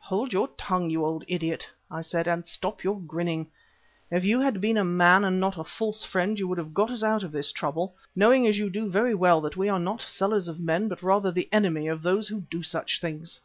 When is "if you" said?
4.10-4.38